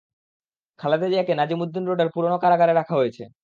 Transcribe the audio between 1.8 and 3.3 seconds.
রোডের পুরোনো কারাগারে রাখা হয়েছে।